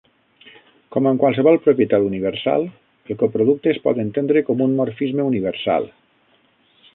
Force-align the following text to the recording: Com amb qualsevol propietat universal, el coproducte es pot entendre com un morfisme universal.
Com 0.93 1.09
amb 1.09 1.19
qualsevol 1.23 1.59
propietat 1.65 2.07
universal, 2.07 2.65
el 3.15 3.19
coproducte 3.19 3.71
es 3.75 3.81
pot 3.85 4.01
entendre 4.05 4.43
com 4.49 4.65
un 4.67 4.75
morfisme 4.81 5.29
universal. 5.35 5.87